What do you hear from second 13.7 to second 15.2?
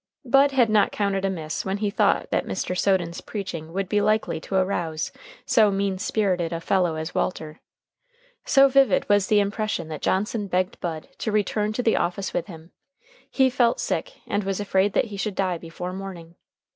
sick, and was afraid that he